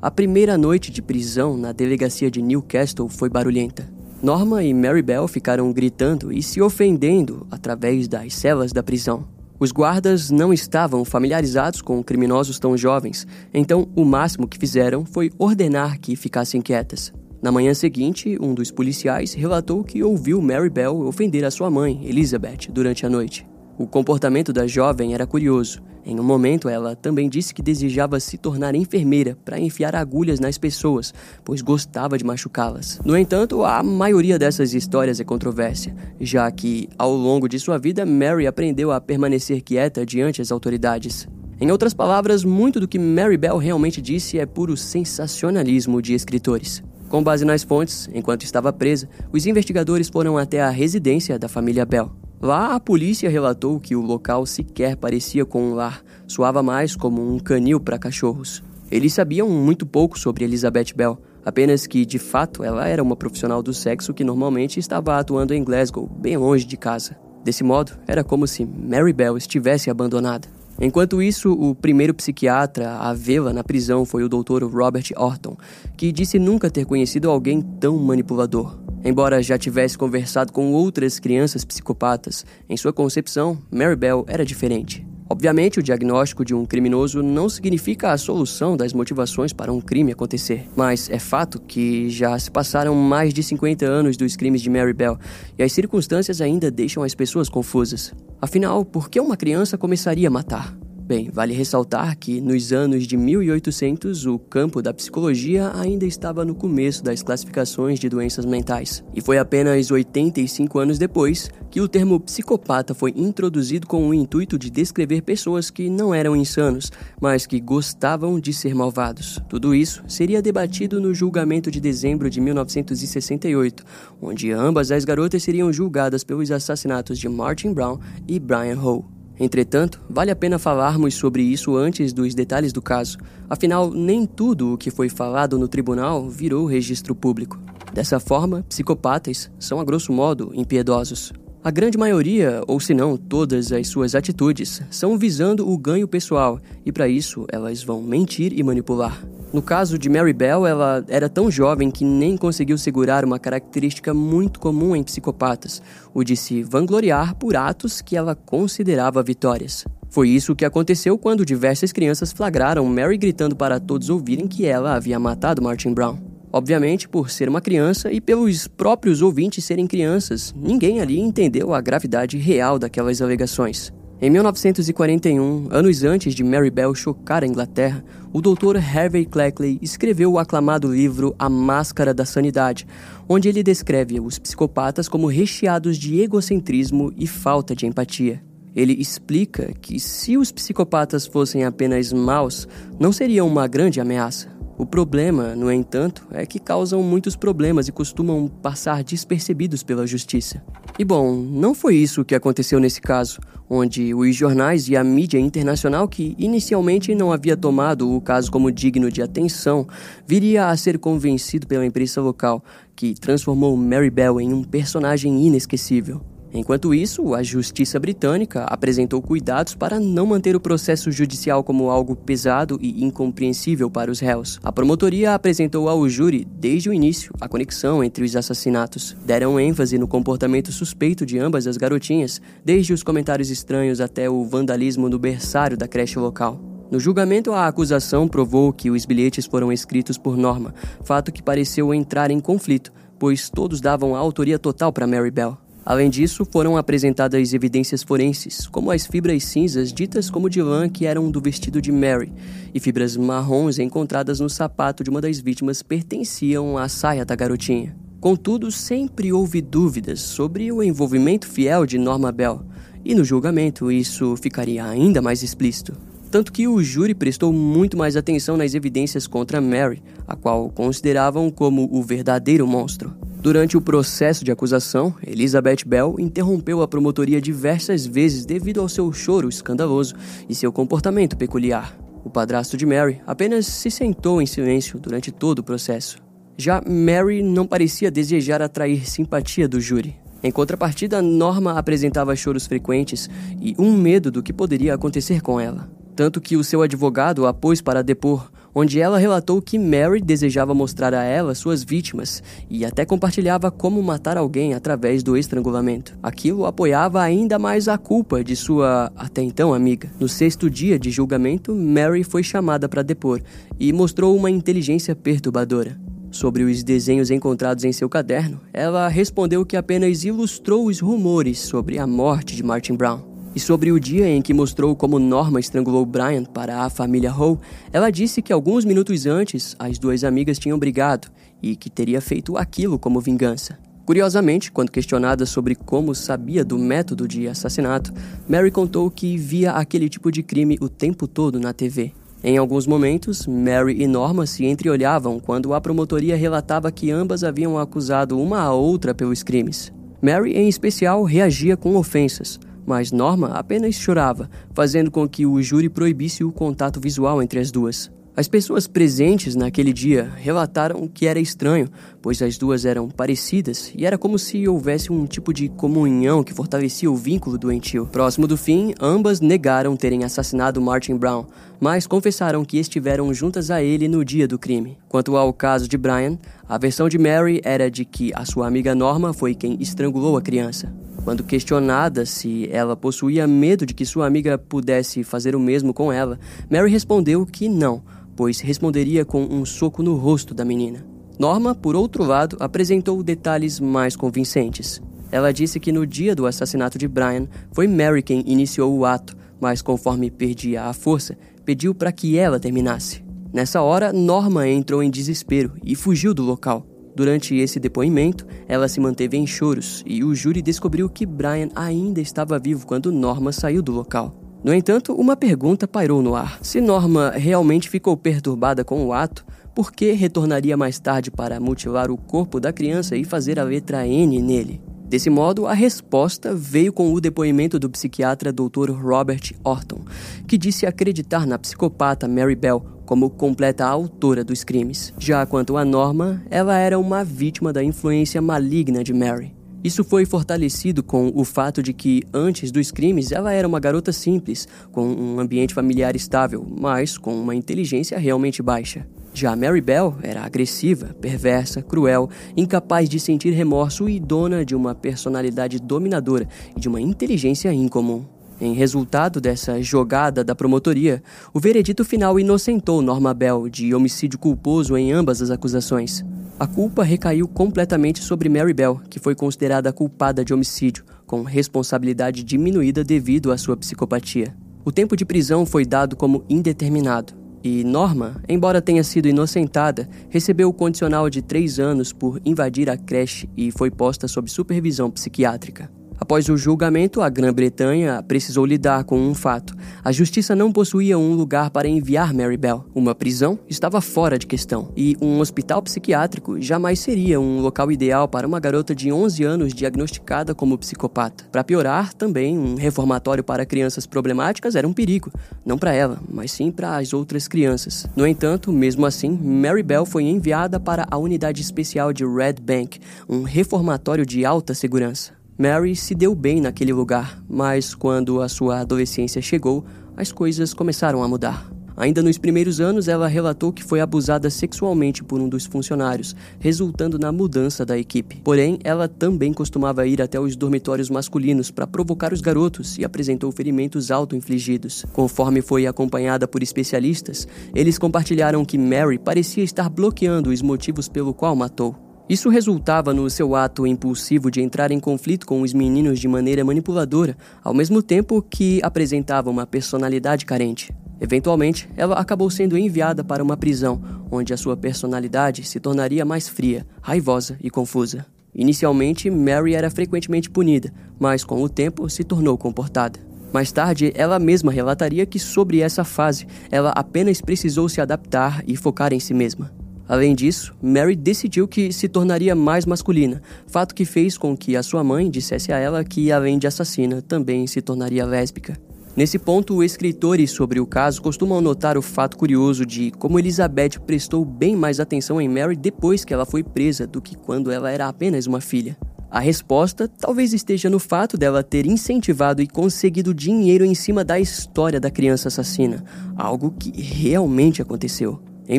[0.00, 3.92] A primeira noite de prisão na delegacia de Newcastle foi barulhenta.
[4.22, 9.26] Norma e Mary Bell ficaram gritando e se ofendendo através das celas da prisão.
[9.58, 15.30] Os guardas não estavam familiarizados com criminosos tão jovens, então o máximo que fizeram foi
[15.38, 17.12] ordenar que ficassem quietas.
[17.40, 22.00] Na manhã seguinte, um dos policiais relatou que ouviu Mary Bell ofender a sua mãe,
[22.04, 23.46] Elizabeth, durante a noite.
[23.78, 25.82] O comportamento da jovem era curioso.
[26.06, 30.58] Em um momento, ela também disse que desejava se tornar enfermeira para enfiar agulhas nas
[30.58, 33.00] pessoas, pois gostava de machucá-las.
[33.02, 38.04] No entanto, a maioria dessas histórias é controvérsia, já que, ao longo de sua vida,
[38.04, 41.26] Mary aprendeu a permanecer quieta diante as autoridades.
[41.58, 46.82] Em outras palavras, muito do que Mary Bell realmente disse é puro sensacionalismo de escritores.
[47.08, 51.86] Com base nas fontes, enquanto estava presa, os investigadores foram até a residência da família
[51.86, 52.10] Bell.
[52.44, 57.26] Lá, a polícia relatou que o local sequer parecia com um lar, soava mais como
[57.26, 58.62] um canil para cachorros.
[58.90, 63.62] Eles sabiam muito pouco sobre Elizabeth Bell, apenas que, de fato, ela era uma profissional
[63.62, 67.16] do sexo que normalmente estava atuando em Glasgow, bem longe de casa.
[67.42, 70.46] Desse modo, era como se Mary Bell estivesse abandonada.
[70.78, 74.64] Enquanto isso, o primeiro psiquiatra a vê-la na prisão foi o Dr.
[74.70, 75.56] Robert Orton,
[75.96, 78.84] que disse nunca ter conhecido alguém tão manipulador.
[79.04, 85.06] Embora já tivesse conversado com outras crianças psicopatas, em sua concepção, Mary Bell era diferente.
[85.28, 90.12] Obviamente, o diagnóstico de um criminoso não significa a solução das motivações para um crime
[90.12, 94.70] acontecer, mas é fato que já se passaram mais de 50 anos dos crimes de
[94.70, 95.18] Mary Bell
[95.58, 98.12] e as circunstâncias ainda deixam as pessoas confusas.
[98.40, 100.76] Afinal, por que uma criança começaria a matar?
[101.06, 106.54] Bem, vale ressaltar que nos anos de 1800 o campo da psicologia ainda estava no
[106.54, 112.18] começo das classificações de doenças mentais, e foi apenas 85 anos depois que o termo
[112.20, 116.90] psicopata foi introduzido com o intuito de descrever pessoas que não eram insanos,
[117.20, 119.38] mas que gostavam de ser malvados.
[119.46, 123.84] Tudo isso seria debatido no julgamento de dezembro de 1968,
[124.22, 129.13] onde ambas as garotas seriam julgadas pelos assassinatos de Martin Brown e Brian Hall.
[129.38, 133.18] Entretanto, vale a pena falarmos sobre isso antes dos detalhes do caso,
[133.50, 137.58] afinal, nem tudo o que foi falado no tribunal virou registro público.
[137.92, 141.32] Dessa forma, psicopatas são, a grosso modo, impiedosos.
[141.64, 146.60] A grande maioria, ou se não todas as suas atitudes, são visando o ganho pessoal,
[146.84, 149.24] e para isso elas vão mentir e manipular.
[149.50, 154.12] No caso de Mary Bell, ela era tão jovem que nem conseguiu segurar uma característica
[154.12, 155.80] muito comum em psicopatas,
[156.12, 159.86] o de se vangloriar por atos que ela considerava vitórias.
[160.10, 164.96] Foi isso que aconteceu quando diversas crianças flagraram Mary gritando para todos ouvirem que ela
[164.96, 166.33] havia matado Martin Brown.
[166.56, 171.80] Obviamente, por ser uma criança e pelos próprios ouvintes serem crianças, ninguém ali entendeu a
[171.80, 173.92] gravidade real daquelas alegações.
[174.22, 178.76] Em 1941, anos antes de Mary Bell chocar a Inglaterra, o Dr.
[178.76, 182.86] Harvey Cleckley escreveu o aclamado livro A Máscara da Sanidade,
[183.28, 188.40] onde ele descreve os psicopatas como recheados de egocentrismo e falta de empatia.
[188.76, 194.54] Ele explica que se os psicopatas fossem apenas maus, não seriam uma grande ameaça.
[194.76, 200.62] O problema, no entanto, é que causam muitos problemas e costumam passar despercebidos pela justiça.
[200.98, 203.38] E bom, não foi isso que aconteceu nesse caso,
[203.70, 208.70] onde os jornais e a mídia internacional, que inicialmente não havia tomado o caso como
[208.70, 209.86] digno de atenção,
[210.26, 212.62] viria a ser convencido pela imprensa local,
[212.96, 216.20] que transformou Mary Bell em um personagem inesquecível.
[216.56, 222.14] Enquanto isso, a justiça britânica apresentou cuidados para não manter o processo judicial como algo
[222.14, 224.60] pesado e incompreensível para os réus.
[224.62, 229.16] A promotoria apresentou ao júri, desde o início, a conexão entre os assassinatos.
[229.26, 234.44] Deram ênfase no comportamento suspeito de ambas as garotinhas, desde os comentários estranhos até o
[234.44, 236.60] vandalismo no berçário da creche local.
[236.88, 241.92] No julgamento, a acusação provou que os bilhetes foram escritos por Norma, fato que pareceu
[241.92, 245.63] entrar em conflito, pois todos davam a autoria total para Mary Bell.
[245.86, 251.04] Além disso, foram apresentadas evidências forenses, como as fibras cinzas ditas como de lã que
[251.04, 252.32] eram do vestido de Mary,
[252.72, 257.94] e fibras marrons encontradas no sapato de uma das vítimas pertenciam à saia da garotinha.
[258.18, 262.64] Contudo, sempre houve dúvidas sobre o envolvimento fiel de Norma Bell,
[263.04, 265.92] e no julgamento isso ficaria ainda mais explícito.
[266.30, 271.50] Tanto que o júri prestou muito mais atenção nas evidências contra Mary, a qual consideravam
[271.50, 273.14] como o verdadeiro monstro.
[273.44, 279.12] Durante o processo de acusação, Elizabeth Bell interrompeu a promotoria diversas vezes devido ao seu
[279.12, 280.14] choro escandaloso
[280.48, 281.94] e seu comportamento peculiar.
[282.24, 286.16] O padrasto de Mary apenas se sentou em silêncio durante todo o processo.
[286.56, 290.16] Já Mary não parecia desejar atrair simpatia do júri.
[290.42, 293.28] Em contrapartida, Norma apresentava choros frequentes
[293.60, 295.86] e um medo do que poderia acontecer com ela.
[296.16, 300.74] Tanto que o seu advogado a pôs para depor, onde ela relatou que Mary desejava
[300.74, 306.16] mostrar a ela suas vítimas e até compartilhava como matar alguém através do estrangulamento.
[306.22, 310.10] Aquilo apoiava ainda mais a culpa de sua até então amiga.
[310.18, 313.40] No sexto dia de julgamento, Mary foi chamada para depor
[313.78, 315.98] e mostrou uma inteligência perturbadora.
[316.30, 321.96] Sobre os desenhos encontrados em seu caderno, ela respondeu que apenas ilustrou os rumores sobre
[321.96, 323.33] a morte de Martin Brown.
[323.54, 327.58] E sobre o dia em que mostrou como Norma estrangulou Brian para a família Howe,
[327.92, 331.28] ela disse que alguns minutos antes as duas amigas tinham brigado
[331.62, 333.78] e que teria feito aquilo como vingança.
[334.04, 338.12] Curiosamente, quando questionada sobre como sabia do método de assassinato,
[338.48, 342.12] Mary contou que via aquele tipo de crime o tempo todo na TV.
[342.42, 347.78] Em alguns momentos, Mary e Norma se entreolhavam quando a promotoria relatava que ambas haviam
[347.78, 349.90] acusado uma a outra pelos crimes.
[350.20, 355.88] Mary, em especial, reagia com ofensas, mas Norma apenas chorava, fazendo com que o júri
[355.88, 358.10] proibisse o contato visual entre as duas.
[358.36, 361.88] As pessoas presentes naquele dia relataram que era estranho,
[362.20, 366.52] pois as duas eram parecidas e era como se houvesse um tipo de comunhão que
[366.52, 368.08] fortalecia o vínculo doentio.
[368.10, 371.46] Próximo do fim, ambas negaram terem assassinado Martin Brown,
[371.78, 374.98] mas confessaram que estiveram juntas a ele no dia do crime.
[375.08, 376.36] Quanto ao caso de Brian,
[376.68, 380.42] a versão de Mary era de que a sua amiga Norma foi quem estrangulou a
[380.42, 380.92] criança.
[381.24, 386.12] Quando questionada se ela possuía medo de que sua amiga pudesse fazer o mesmo com
[386.12, 386.38] ela,
[386.70, 388.02] Mary respondeu que não,
[388.36, 391.02] pois responderia com um soco no rosto da menina.
[391.38, 395.00] Norma, por outro lado, apresentou detalhes mais convincentes.
[395.32, 399.34] Ela disse que no dia do assassinato de Brian, foi Mary quem iniciou o ato,
[399.58, 403.24] mas conforme perdia a força, pediu para que ela terminasse.
[403.50, 406.86] Nessa hora, Norma entrou em desespero e fugiu do local.
[407.14, 412.20] Durante esse depoimento, ela se manteve em choros e o júri descobriu que Brian ainda
[412.20, 414.34] estava vivo quando Norma saiu do local.
[414.64, 416.58] No entanto, uma pergunta pairou no ar.
[416.62, 422.10] Se Norma realmente ficou perturbada com o ato, por que retornaria mais tarde para mutilar
[422.10, 424.80] o corpo da criança e fazer a letra N nele?
[425.06, 428.90] Desse modo, a resposta veio com o depoimento do psiquiatra Dr.
[428.90, 430.00] Robert Orton,
[430.48, 435.12] que disse acreditar na psicopata Mary Bell como completa autora dos crimes.
[435.18, 439.54] Já quanto a Norma, ela era uma vítima da influência maligna de Mary.
[439.84, 444.12] Isso foi fortalecido com o fato de que, antes dos crimes, ela era uma garota
[444.12, 449.06] simples, com um ambiente familiar estável, mas com uma inteligência realmente baixa.
[449.34, 454.94] Já Mary Bell era agressiva, perversa, cruel, incapaz de sentir remorso e dona de uma
[454.94, 458.24] personalidade dominadora e de uma inteligência incomum.
[458.60, 464.96] Em resultado dessa jogada da promotoria, o veredito final inocentou Norma Bell de homicídio culposo
[464.96, 466.24] em ambas as acusações.
[466.58, 472.44] A culpa recaiu completamente sobre Mary Bell, que foi considerada culpada de homicídio, com responsabilidade
[472.44, 474.54] diminuída devido à sua psicopatia.
[474.84, 480.68] O tempo de prisão foi dado como indeterminado, e Norma, embora tenha sido inocentada, recebeu
[480.68, 485.90] o condicional de três anos por invadir a creche e foi posta sob supervisão psiquiátrica.
[486.24, 489.76] Após o julgamento, a Grã-Bretanha precisou lidar com um fato.
[490.02, 492.82] A justiça não possuía um lugar para enviar Mary Bell.
[492.94, 498.26] Uma prisão estava fora de questão, e um hospital psiquiátrico jamais seria um local ideal
[498.26, 501.44] para uma garota de 11 anos diagnosticada como psicopata.
[501.52, 505.30] Para piorar, também um reformatório para crianças problemáticas era um perigo,
[505.62, 508.06] não para ela, mas sim para as outras crianças.
[508.16, 512.98] No entanto, mesmo assim, Mary Bell foi enviada para a unidade especial de Red Bank,
[513.28, 515.43] um reformatório de alta segurança.
[515.56, 519.84] Mary se deu bem naquele lugar, mas quando a sua adolescência chegou,
[520.16, 521.70] as coisas começaram a mudar.
[521.96, 527.20] Ainda nos primeiros anos, ela relatou que foi abusada sexualmente por um dos funcionários, resultando
[527.20, 528.40] na mudança da equipe.
[528.42, 533.52] Porém, ela também costumava ir até os dormitórios masculinos para provocar os garotos e apresentou
[533.52, 535.06] ferimentos auto-infligidos.
[535.12, 541.32] Conforme foi acompanhada por especialistas, eles compartilharam que Mary parecia estar bloqueando os motivos pelo
[541.32, 542.13] qual matou.
[542.26, 546.64] Isso resultava no seu ato impulsivo de entrar em conflito com os meninos de maneira
[546.64, 550.90] manipuladora, ao mesmo tempo que apresentava uma personalidade carente.
[551.20, 556.48] Eventualmente, ela acabou sendo enviada para uma prisão, onde a sua personalidade se tornaria mais
[556.48, 558.24] fria, raivosa e confusa.
[558.54, 563.20] Inicialmente, Mary era frequentemente punida, mas com o tempo se tornou comportada.
[563.52, 568.76] Mais tarde, ela mesma relataria que sobre essa fase, ela apenas precisou se adaptar e
[568.76, 569.83] focar em si mesma.
[570.08, 574.82] Além disso, Mary decidiu que se tornaria mais masculina, fato que fez com que a
[574.82, 578.78] sua mãe dissesse a ela que, além de assassina, também se tornaria lésbica.
[579.16, 584.44] Nesse ponto, escritores sobre o caso costumam notar o fato curioso de como Elizabeth prestou
[584.44, 588.08] bem mais atenção em Mary depois que ela foi presa do que quando ela era
[588.08, 588.96] apenas uma filha.
[589.30, 594.38] A resposta talvez esteja no fato dela ter incentivado e conseguido dinheiro em cima da
[594.38, 596.04] história da criança assassina,
[596.36, 598.40] algo que realmente aconteceu.
[598.66, 598.78] Em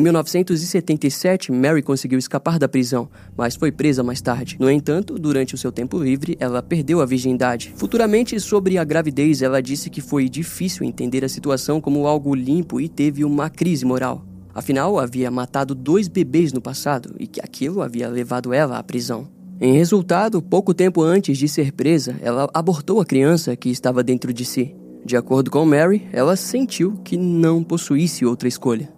[0.00, 4.56] 1977, Mary conseguiu escapar da prisão, mas foi presa mais tarde.
[4.58, 7.72] No entanto, durante o seu tempo livre, ela perdeu a virgindade.
[7.76, 12.80] Futuramente, sobre a gravidez, ela disse que foi difícil entender a situação como algo limpo
[12.80, 14.24] e teve uma crise moral.
[14.52, 19.28] Afinal, havia matado dois bebês no passado e que aquilo havia levado ela à prisão.
[19.60, 24.32] Em resultado, pouco tempo antes de ser presa, ela abortou a criança que estava dentro
[24.32, 24.74] de si.
[25.04, 28.95] De acordo com Mary, ela sentiu que não possuísse outra escolha.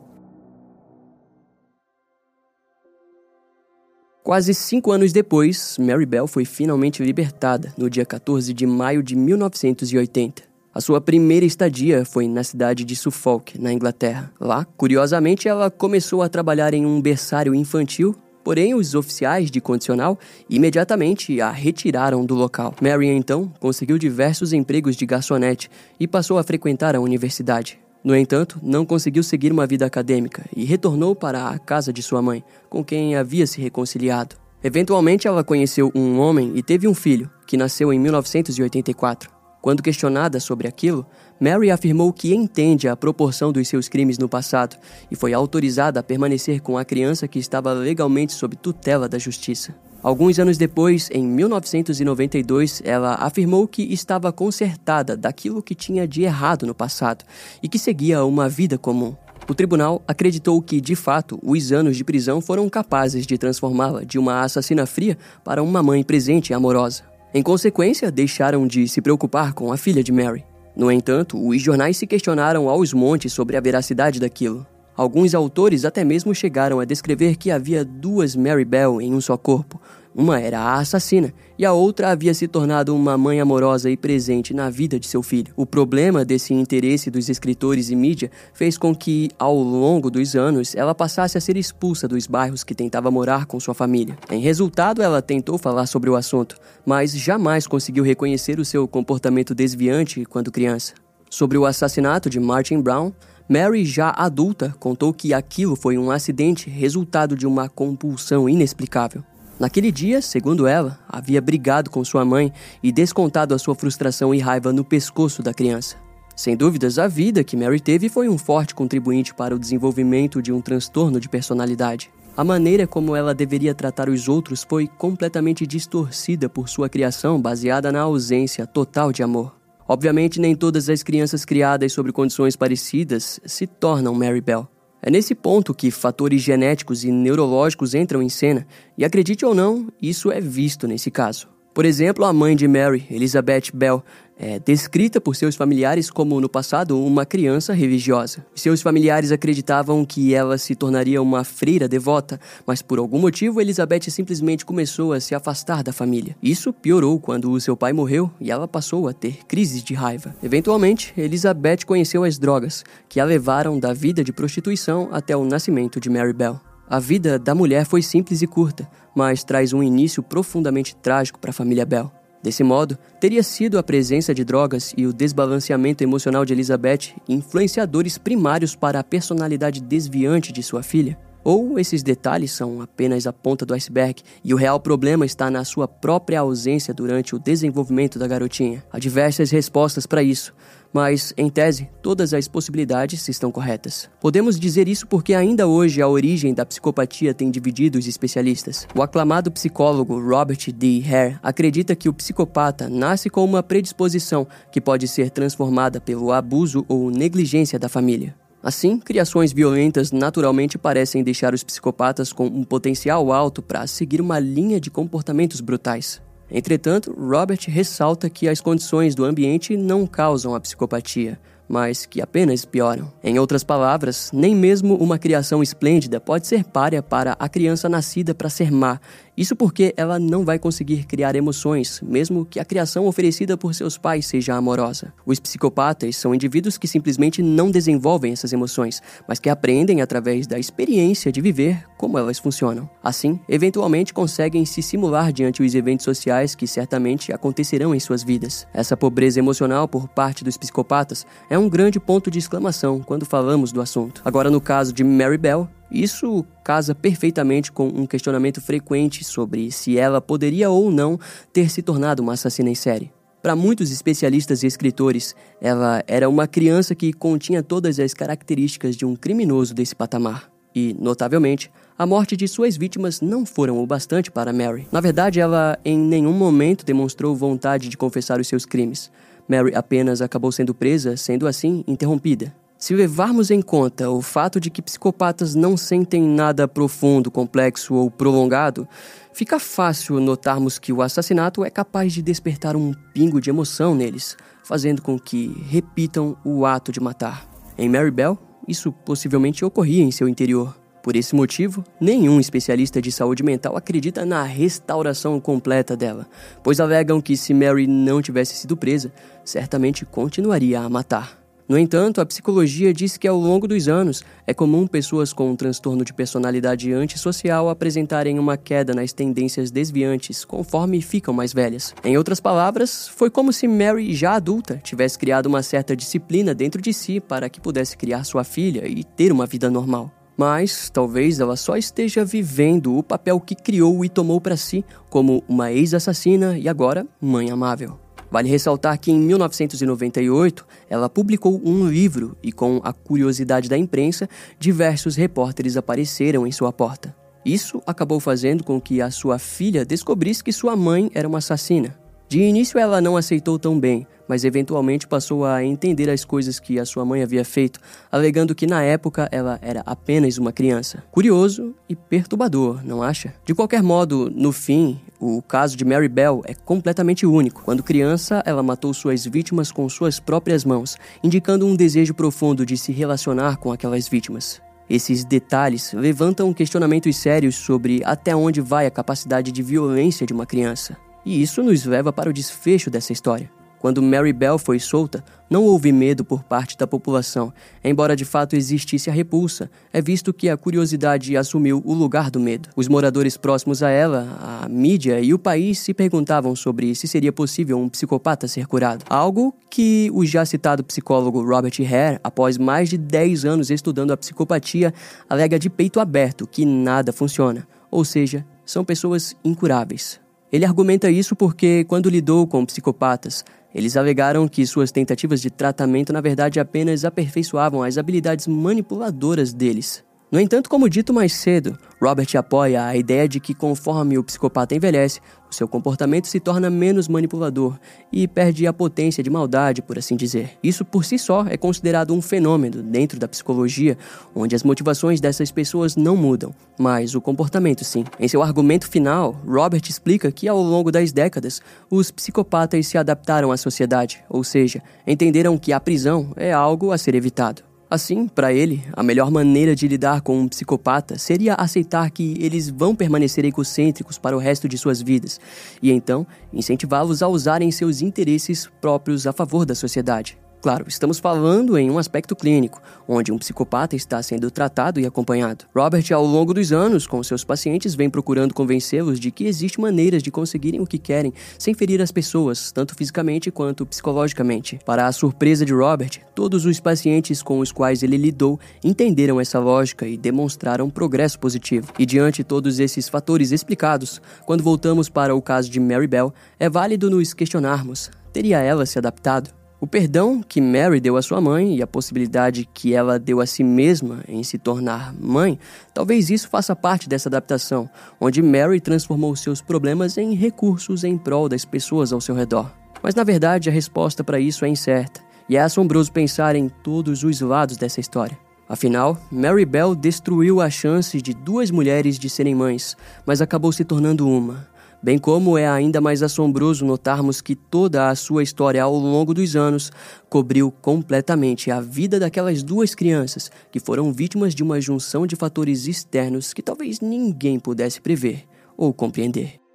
[4.28, 9.16] Quase cinco anos depois, Mary Bell foi finalmente libertada, no dia 14 de maio de
[9.16, 10.42] 1980.
[10.74, 14.30] A sua primeira estadia foi na cidade de Suffolk, na Inglaterra.
[14.38, 18.14] Lá, curiosamente, ela começou a trabalhar em um berçário infantil,
[18.44, 22.74] porém os oficiais de condicional imediatamente a retiraram do local.
[22.82, 27.80] Mary então conseguiu diversos empregos de garçonete e passou a frequentar a universidade.
[28.08, 32.22] No entanto, não conseguiu seguir uma vida acadêmica e retornou para a casa de sua
[32.22, 34.34] mãe, com quem havia se reconciliado.
[34.64, 39.30] Eventualmente, ela conheceu um homem e teve um filho, que nasceu em 1984.
[39.60, 41.04] Quando questionada sobre aquilo,
[41.38, 44.78] Mary afirmou que entende a proporção dos seus crimes no passado
[45.10, 49.74] e foi autorizada a permanecer com a criança que estava legalmente sob tutela da justiça.
[50.00, 56.66] Alguns anos depois, em 1992, ela afirmou que estava consertada daquilo que tinha de errado
[56.66, 57.24] no passado
[57.61, 59.16] e que seguia uma vida comum.
[59.48, 64.18] O tribunal acreditou que, de fato, os anos de prisão foram capazes de transformá-la de
[64.18, 67.02] uma assassina fria para uma mãe presente e amorosa.
[67.34, 70.44] Em consequência, deixaram de se preocupar com a filha de Mary.
[70.76, 74.64] No entanto, os jornais se questionaram aos montes sobre a veracidade daquilo.
[74.99, 79.36] Alguns autores até mesmo chegaram a descrever que havia duas Mary Bell em um só
[79.36, 79.80] corpo.
[80.12, 84.53] Uma era a assassina e a outra havia se tornado uma mãe amorosa e presente
[84.53, 85.55] na vida de seu filho.
[85.55, 90.74] O problema desse interesse dos escritores e mídia fez com que, ao longo dos anos,
[90.74, 94.18] ela passasse a ser expulsa dos bairros que tentava morar com sua família.
[94.28, 99.55] Em resultado, ela tentou falar sobre o assunto, mas jamais conseguiu reconhecer o seu comportamento
[99.55, 100.94] desviante quando criança.
[101.30, 103.12] Sobre o assassinato de Martin Brown,
[103.49, 109.24] Mary, já adulta, contou que aquilo foi um acidente resultado de uma compulsão inexplicável.
[109.59, 114.38] Naquele dia, segundo ela, havia brigado com sua mãe e descontado a sua frustração e
[114.38, 115.96] raiva no pescoço da criança.
[116.36, 120.53] Sem dúvidas, a vida que Mary teve foi um forte contribuinte para o desenvolvimento de
[120.53, 122.11] um transtorno de personalidade.
[122.36, 127.90] A maneira como ela deveria tratar os outros foi completamente distorcida por sua criação baseada
[127.90, 129.57] na ausência total de amor.
[129.89, 134.68] Obviamente, nem todas as crianças criadas sob condições parecidas se tornam Mary Bell.
[135.01, 138.66] É nesse ponto que fatores genéticos e neurológicos entram em cena,
[138.99, 141.49] e acredite ou não, isso é visto nesse caso.
[141.79, 144.03] Por exemplo, a mãe de Mary, Elizabeth Bell,
[144.37, 148.45] é descrita por seus familiares como, no passado, uma criança religiosa.
[148.53, 154.11] Seus familiares acreditavam que ela se tornaria uma freira devota, mas por algum motivo Elizabeth
[154.11, 156.35] simplesmente começou a se afastar da família.
[156.43, 160.35] Isso piorou quando o seu pai morreu e ela passou a ter crises de raiva.
[160.43, 166.01] Eventualmente, Elizabeth conheceu as drogas, que a levaram da vida de prostituição até o nascimento
[166.01, 166.61] de Mary Bell.
[166.91, 171.51] A vida da mulher foi simples e curta, mas traz um início profundamente trágico para
[171.51, 172.11] a família Bell.
[172.43, 178.16] Desse modo, teria sido a presença de drogas e o desbalanceamento emocional de Elizabeth influenciadores
[178.16, 181.18] primários para a personalidade desviante de sua filha?
[181.45, 185.64] Ou esses detalhes são apenas a ponta do iceberg e o real problema está na
[185.64, 188.82] sua própria ausência durante o desenvolvimento da garotinha?
[188.91, 190.55] Há diversas respostas para isso,
[190.93, 194.09] mas, em tese, todas as possibilidades estão corretas.
[194.20, 198.86] Podemos dizer isso porque ainda hoje a origem da psicopatia tem dividido os especialistas.
[198.95, 201.03] O aclamado psicólogo Robert D.
[201.07, 206.84] Hare acredita que o psicopata nasce com uma predisposição que pode ser transformada pelo abuso
[206.89, 208.34] ou negligência da família.
[208.62, 214.41] Assim, criações violentas naturalmente parecem deixar os psicopatas com um potencial alto para seguir uma
[214.41, 216.20] linha de comportamentos brutais.
[216.51, 221.38] Entretanto, Robert ressalta que as condições do ambiente não causam a psicopatia,
[221.68, 223.12] mas que apenas pioram.
[223.22, 228.34] Em outras palavras, nem mesmo uma criação esplêndida pode ser párea para a criança nascida
[228.34, 228.98] para ser má
[229.38, 233.96] isso porque ela não vai conseguir criar emoções, mesmo que a criação oferecida por seus
[233.96, 235.14] pais seja amorosa.
[235.24, 240.58] Os psicopatas são indivíduos que simplesmente não desenvolvem essas emoções, mas que aprendem através da
[240.58, 242.90] experiência de viver como elas funcionam.
[243.00, 248.66] Assim, eventualmente conseguem se simular diante os eventos sociais que certamente acontecerão em suas vidas.
[248.74, 253.72] Essa pobreza emocional por parte dos psicopatas é um grande ponto de exclamação quando falamos
[253.72, 254.22] do assunto.
[254.24, 259.98] Agora, no caso de Mary Bell, isso casa perfeitamente com um questionamento frequente sobre se
[259.98, 261.18] ela poderia ou não
[261.52, 263.11] ter se tornado uma assassina em série.
[263.40, 269.06] Para muitos especialistas e escritores, ela era uma criança que continha todas as características de
[269.06, 270.50] um criminoso desse patamar.
[270.74, 274.86] E, notavelmente, a morte de suas vítimas não foram o bastante para Mary.
[274.92, 279.11] Na verdade, ela em nenhum momento demonstrou vontade de confessar os seus crimes.
[279.49, 282.55] Mary apenas acabou sendo presa, sendo assim interrompida.
[282.78, 288.09] Se levarmos em conta o fato de que psicopatas não sentem nada profundo, complexo ou
[288.09, 288.86] prolongado,
[289.32, 294.36] fica fácil notarmos que o assassinato é capaz de despertar um pingo de emoção neles,
[294.62, 297.49] fazendo com que repitam o ato de matar.
[297.76, 298.38] Em Mary Bell,
[298.68, 300.76] isso possivelmente ocorria em seu interior.
[301.09, 306.26] Por esse motivo, nenhum especialista de saúde mental acredita na restauração completa dela,
[306.62, 309.11] pois alegam que se Mary não tivesse sido presa,
[309.42, 311.38] certamente continuaria a matar.
[311.66, 315.56] No entanto, a psicologia diz que ao longo dos anos é comum pessoas com um
[315.56, 321.94] transtorno de personalidade antissocial apresentarem uma queda nas tendências desviantes conforme ficam mais velhas.
[322.04, 326.82] Em outras palavras, foi como se Mary, já adulta, tivesse criado uma certa disciplina dentro
[326.82, 330.12] de si para que pudesse criar sua filha e ter uma vida normal.
[330.39, 335.43] Mas talvez ela só esteja vivendo o papel que criou e tomou para si como
[335.49, 337.99] uma ex-assassina e agora mãe amável.
[338.30, 344.28] Vale ressaltar que em 1998 ela publicou um livro e, com a curiosidade da imprensa,
[344.61, 347.16] diversos repórteres apareceram em sua porta.
[347.45, 351.99] Isso acabou fazendo com que a sua filha descobrisse que sua mãe era uma assassina.
[352.28, 356.79] De início ela não aceitou tão bem, mas eventualmente passou a entender as coisas que
[356.79, 357.81] a sua mãe havia feito,
[358.12, 361.03] alegando que na época ela era apenas uma criança.
[361.11, 363.35] Curioso e perturbador, não acha?
[363.45, 367.62] De qualquer modo, no fim, o caso de Mary Bell é completamente único.
[367.64, 372.76] Quando criança, ela matou suas vítimas com suas próprias mãos, indicando um desejo profundo de
[372.76, 374.61] se relacionar com aquelas vítimas.
[374.89, 380.47] Esses detalhes levantam questionamentos sérios sobre até onde vai a capacidade de violência de uma
[380.47, 380.97] criança.
[381.26, 383.57] E isso nos leva para o desfecho dessa história.
[383.81, 387.53] Quando Mary Bell foi solta, não houve medo por parte da população,
[387.83, 389.70] embora de fato existisse a repulsa.
[389.93, 392.68] É visto que a curiosidade assumiu o lugar do medo.
[392.76, 397.33] Os moradores próximos a ela, a mídia e o país se perguntavam sobre se seria
[397.33, 399.05] possível um psicopata ser curado.
[399.09, 404.16] Algo que o já citado psicólogo Robert Hare, após mais de 10 anos estudando a
[404.16, 404.93] psicopatia,
[405.29, 410.20] alega de peito aberto que nada funciona ou seja, são pessoas incuráveis.
[410.51, 413.44] Ele argumenta isso porque, quando lidou com psicopatas,
[413.74, 420.03] eles alegaram que suas tentativas de tratamento na verdade apenas aperfeiçoavam as habilidades manipuladoras deles.
[420.31, 424.74] No entanto, como dito mais cedo, Robert apoia a ideia de que conforme o psicopata
[424.74, 425.20] envelhece,
[425.51, 427.79] o seu comportamento se torna menos manipulador
[428.12, 430.51] e perde a potência de maldade, por assim dizer.
[430.62, 433.97] Isso por si só é considerado um fenômeno dentro da psicologia,
[434.35, 438.05] onde as motivações dessas pessoas não mudam, mas o comportamento sim.
[438.20, 443.51] Em seu argumento final, Robert explica que ao longo das décadas, os psicopatas se adaptaram
[443.51, 447.67] à sociedade, ou seja, entenderam que a prisão é algo a ser evitado.
[447.91, 452.68] Assim, para ele, a melhor maneira de lidar com um psicopata seria aceitar que eles
[452.68, 455.41] vão permanecer egocêntricos para o resto de suas vidas
[455.82, 460.36] e então incentivá-los a usarem seus interesses próprios a favor da sociedade.
[460.61, 465.66] Claro, estamos falando em um aspecto clínico, onde um psicopata está sendo tratado e acompanhado.
[465.74, 470.20] Robert, ao longo dos anos, com seus pacientes, vem procurando convencê-los de que existem maneiras
[470.20, 474.80] de conseguirem o que querem sem ferir as pessoas, tanto fisicamente quanto psicologicamente.
[474.84, 479.61] Para a surpresa de Robert, todos os pacientes com os quais ele lidou entenderam essa
[479.61, 481.92] lógica e demonstraram progresso positivo.
[481.96, 486.68] E diante todos esses fatores explicados, quando voltamos para o caso de Mary Bell, é
[486.68, 489.57] válido nos questionarmos: teria ela se adaptado?
[489.81, 493.47] O perdão que Mary deu à sua mãe e a possibilidade que ela deu a
[493.47, 495.57] si mesma em se tornar mãe,
[495.95, 497.89] talvez isso faça parte dessa adaptação,
[498.20, 502.72] onde Mary transformou seus problemas em recursos em prol das pessoas ao seu redor.
[503.01, 507.22] Mas na verdade a resposta para isso é incerta, e é assombroso pensar em todos
[507.22, 508.37] os lados dessa história.
[508.68, 513.85] Afinal, Mary Bell destruiu a chance de duas mulheres de serem mães, mas acabou se
[513.85, 514.66] tornando uma
[515.01, 519.55] Bem como é ainda mais assombroso notarmos que toda a sua história ao longo dos
[519.55, 519.92] anos
[520.28, 525.86] cobriu completamente a vida daquelas duas crianças que foram vítimas de uma junção de fatores
[525.86, 528.44] externos que talvez ninguém pudesse prever
[528.76, 529.67] ou compreender.